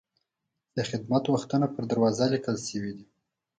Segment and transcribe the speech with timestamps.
[0.75, 3.05] د خدمت وختونه په دروازه لیکل شوي دي.